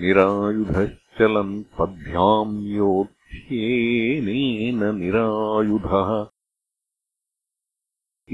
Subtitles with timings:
[0.00, 6.26] निरायुधश्चलन् पद्भ्याम् योक्ष्येनेन निरायुधः।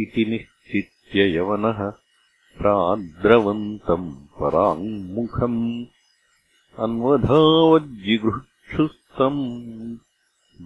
[0.02, 1.92] इति निश्चित्य यवनः
[2.58, 5.60] प्राद्रवन्तम् पराङ्मुखम्
[6.84, 9.42] अन्वधावज्जिगृक्षुस्तम्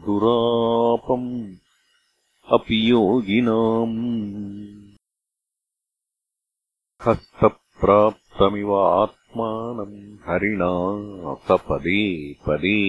[0.05, 1.28] दुरापम्
[2.56, 3.98] अपि योगिनाम्
[7.06, 10.73] हस्तप्राप्तमिव आत्मानम् हरिणा
[11.48, 12.00] सपदे
[12.47, 12.80] पदे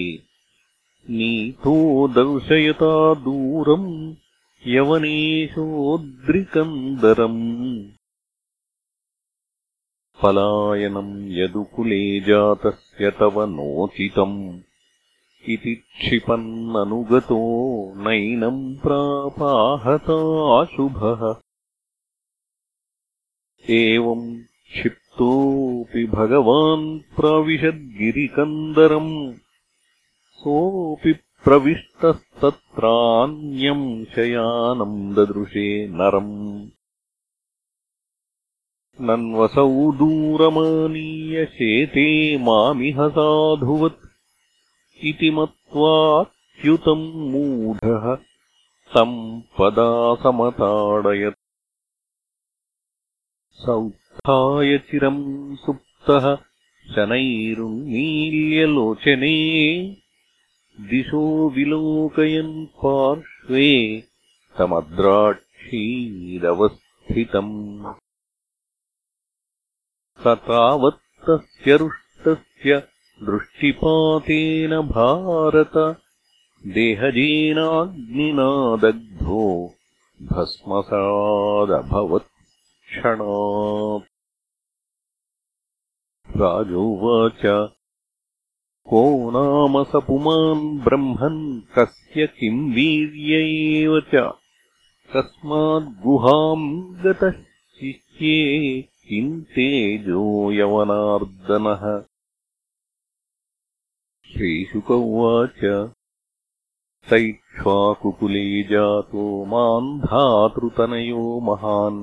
[1.18, 1.76] नीतो
[2.16, 2.94] दर्शयता
[3.26, 3.92] दूरम्
[4.76, 7.44] यवनेशोद्रिकन्दरम्
[10.22, 14.40] पलायनम् यदुकुले जातस्य तव नोचितम्
[15.54, 17.42] इति क्षिपन्ननुगतो
[18.06, 21.22] नैनम् प्रापाहताशुभः।
[23.76, 24.26] एवम्
[24.72, 26.88] क्षिप्तोऽपि भगवान्
[27.18, 29.14] प्राविशद्गिरिकन्दरम्
[30.42, 31.12] सोऽपि
[31.46, 35.70] प्रविष्टस्तत्रान्यम् शयानम् ददृशे
[36.00, 36.36] नरम्
[39.08, 42.06] नन्वसौ दूरमानीय शेते
[42.38, 44.08] मामिह साधुवत्।
[45.10, 48.06] इति मत्वाच्युतम् मूढः
[48.96, 49.18] तम्
[49.60, 51.38] पदासमताडयत्
[53.64, 56.26] सौत्थाय चिरम् सुप्तः
[56.96, 59.38] शनैरुन्मील्यलोचने
[60.90, 61.24] दिशो
[61.56, 63.70] विलोकयन् पार्श्वे
[64.58, 67.56] तमद्राक्षीरवस्थितम्
[70.28, 72.78] तावत्तस्य रुष्टस्य
[73.24, 75.98] दृष्टिपातेन भारत।
[76.68, 79.76] देहजेनाग्निना दग्धो
[82.90, 84.04] क्षणात्
[86.38, 87.42] राजोवाच
[88.90, 93.36] को नाम स पुमान् ब्रह्मन् कस्य किम् वीर्य
[93.82, 94.16] एव च
[95.16, 97.32] कस्माद्गुहाम् गतः
[97.80, 98.36] शिष्ये
[99.10, 101.84] किम् तेजो यवनार्दनः
[104.32, 105.62] श्रीशुक उवाच
[107.10, 112.00] सैक्ष्वाकुकुले जातो माम् धातृतनयो महान्।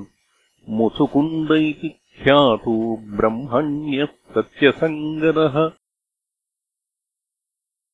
[0.79, 1.89] मुसुकुन्द इति
[2.23, 2.75] ख्यातो
[3.17, 5.57] ब्रह्मण्यः सत्यसङ्गरः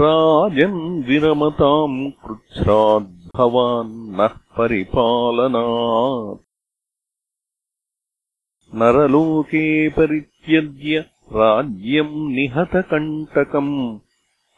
[0.00, 6.38] राजन् विरमताम् कृच्छ्राद्भवान्नः परिपालनात्।
[8.75, 13.99] नरलोके परित्यज्य राज्यम् निहतकण्टकम्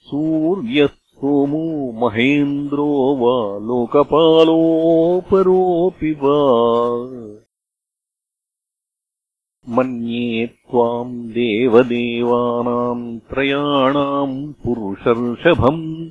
[0.00, 7.38] सूर्यः सोमो महेन्द्रो वा लोकपालोपरोऽपि वा?
[9.68, 16.10] मन्ये त्वाम् देवदेवानाम् त्रयाणाम् पुरुषर्षभम्।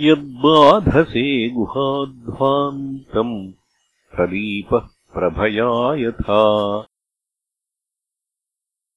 [0.00, 3.52] यद्बाधसे गुहाध्वान्तम्
[4.16, 6.84] प्रदीपः प्रभया यथा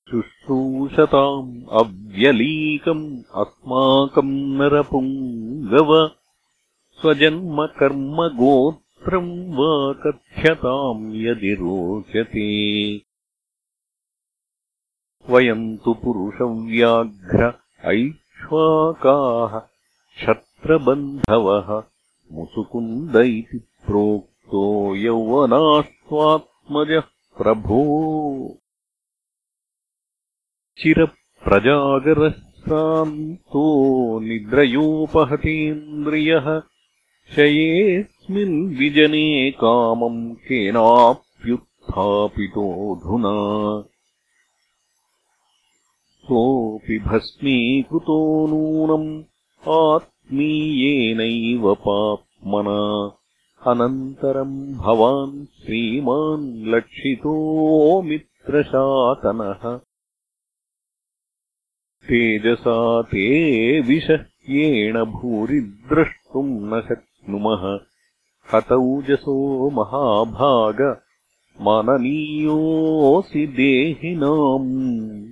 [0.09, 6.11] शुश्रूषताम् अव्यलीकम् अस्माकम् नरपुङ्गव।
[7.01, 13.01] स्वजन्मकर्मगोत्रम् वा कथ्यताम् यदि रोचते।
[15.29, 17.53] वयम् तु पुरुषव्याघ्र
[17.85, 19.61] ऐक्ष्वाकाः
[20.17, 21.83] क्षत्रबन्धवः
[22.31, 24.95] मुसुकुन्द इति प्रोक्तो
[26.11, 27.05] यौवनास्त्वात्मजः
[27.37, 27.79] प्रभो
[30.81, 33.63] चिरप्रजागरश्रान्तो
[34.27, 36.47] निद्रयोपहतेन्द्रियः
[37.35, 39.25] शयेऽस्मिन् विजने
[39.61, 43.35] कामम् केनाप्युत्थापितोऽधुना
[46.27, 48.19] सोऽपि भस्मीकृतो
[48.51, 49.09] नूनम्
[49.79, 52.77] आत्मीयेनैव पाप्मना
[53.67, 59.77] अनन्तरम् भवान् श्रीमान् लक्षितो मित्रशातनः
[62.07, 63.25] तेजसा ते
[63.81, 67.79] विषह्येण भूरि द्रष्टुम् न शक्नुमः।
[68.53, 71.01] हतौजसो महाभाग
[71.61, 75.22] माननीयोऽसि देहिनाम्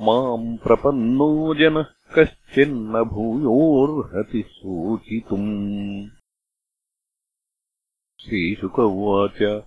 [0.00, 1.84] माम् प्रपन्नो जनः
[2.18, 6.06] कश्चिन्न भूयोर्हति सूचितुम्
[8.24, 9.62] श्रीशुक उवाच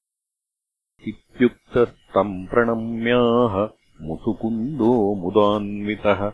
[1.07, 3.67] इत्युक्तस्तम् प्रणम्याह
[4.01, 6.31] मुसुकुन्दो मुदान्वितः।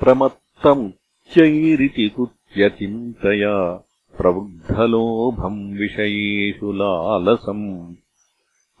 [0.00, 3.86] प्रमत्तमुच्चैरिति कुत्यचिन्तया
[4.18, 7.94] प्रवृद्धलोभम् विषयेषु लालसम्।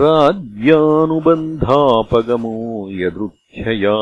[0.00, 2.52] राज्यानुबन्धापगमो
[3.00, 3.96] यदृच्छया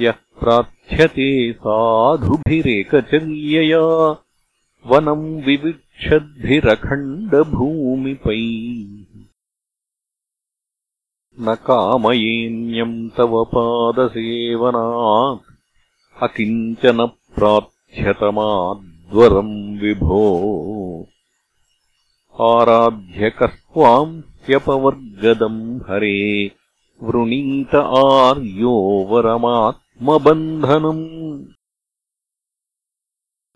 [0.00, 1.28] यः प्रार्थ्यते
[1.64, 3.82] साधुभिरेकचर्यया
[4.90, 8.44] वनम् विविक्षद्भिरखण्डभूमिपै
[11.44, 15.46] न कामयेन्यम् तव पादसेवनात्
[16.24, 16.98] अकिञ्चन
[19.12, 21.06] प्रार्थ्यतमाद्वरम् विभो।
[22.40, 26.50] आराध्यकस्त्वाम् ह्यपवर्गदम् हरे
[27.02, 31.44] वृणीत आर्यो वरमात्मबन्धनम्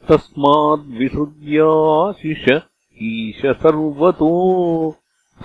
[0.08, 2.62] तस्माद्विसृज्याशिष
[3.02, 4.32] ईश सर्वतो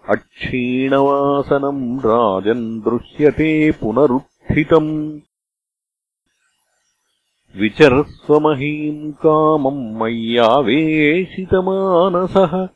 [0.08, 5.20] अक्षीणवासनम् राजन् दृश्यते पुनरुत्थितम्।
[7.56, 12.75] विचरस्वमहीम् कामम् मय्यावेशितमानसः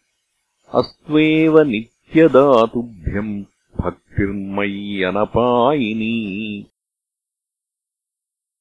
[0.75, 3.45] अस्त्वेव नित्यदातुभ्यम्
[3.81, 6.67] भक्तिर्मय्यनपायिनी।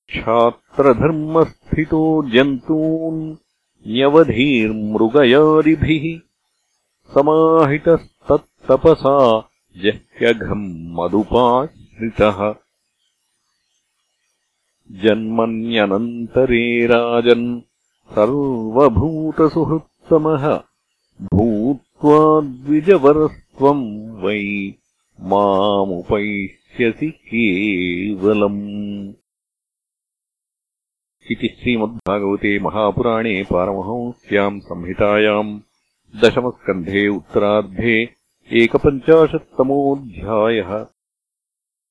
[0.09, 3.35] क्षात्रधर्मस्थितो जन्तून्
[3.87, 6.19] न्यवधीर्मृगयादिभिः
[7.13, 12.55] समाहितस्तत्तपसा जह्यघम् मदुपाश्रितः
[14.91, 17.61] जन्मन्यनन्तरे राजन्
[18.11, 20.59] सर्वभूतसुहृत्तमः।
[21.21, 21.48] भूत्वा
[22.05, 24.73] द्विजवरस्त्वम् वै
[25.21, 29.13] मामुपैष्यसि केवलम्।
[31.31, 35.59] इति श्रीमद्भागवते महापुराणे पारमहंस्याम् संहितायाम्
[36.23, 38.09] दशमस्कन्धे उत्तरार्धे
[38.53, 40.98] एकपञ्चाशत्तमोऽध्यायः